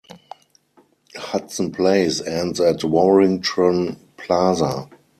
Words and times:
Hudson 1.15 1.71
Place 1.71 2.21
ends 2.21 2.59
at 2.59 2.79
Warringtron 2.79 3.97
Plaza. 4.17 4.89